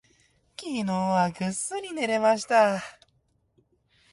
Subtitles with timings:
[0.59, 2.81] 昨日はぐっすり眠れました。